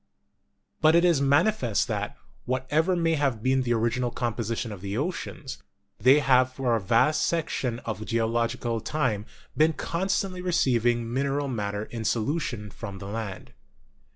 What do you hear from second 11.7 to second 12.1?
in